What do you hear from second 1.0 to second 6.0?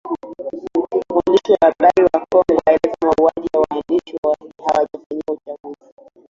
Mwandishi wa habari wa Kongo aeleza mauaji ya waandishi hayajafanyiwa uchunguzi